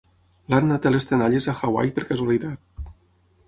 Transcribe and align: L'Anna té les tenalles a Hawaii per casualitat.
L'Anna 0.53 0.77
té 0.85 0.91
les 0.93 1.05
tenalles 1.11 1.49
a 1.53 1.55
Hawaii 1.69 1.95
per 1.99 2.07
casualitat. 2.11 2.93